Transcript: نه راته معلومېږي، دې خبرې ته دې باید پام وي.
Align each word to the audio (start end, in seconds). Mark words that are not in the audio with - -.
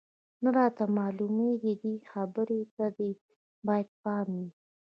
نه 0.43 0.49
راته 0.57 0.83
معلومېږي، 0.97 1.73
دې 1.83 1.95
خبرې 2.11 2.61
ته 2.75 2.85
دې 2.97 3.11
باید 3.67 3.87
پام 4.03 4.27
وي. 4.37 4.49